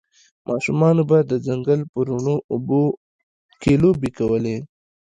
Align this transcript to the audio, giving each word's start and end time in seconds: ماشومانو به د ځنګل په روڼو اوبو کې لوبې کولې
ماشومانو 0.49 1.01
به 1.09 1.17
د 1.31 1.33
ځنګل 1.47 1.79
په 1.91 1.99
روڼو 2.07 2.35
اوبو 2.51 2.81
کې 3.61 3.73
لوبې 3.81 4.09
کولې 4.17 4.57